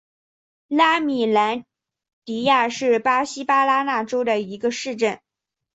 [0.67, 1.63] 拉米兰
[2.25, 5.19] 迪亚是巴西巴拉那州的一个市镇。